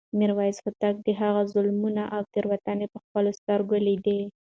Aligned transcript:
میرویس 0.19 0.57
هوتک 0.63 0.95
د 1.03 1.07
هغه 1.21 1.41
ظلمونه 1.53 2.03
او 2.15 2.21
تېروتنې 2.33 2.87
په 2.93 2.99
خپلو 3.05 3.29
سترګو 3.39 3.75
لیدې. 3.87 4.19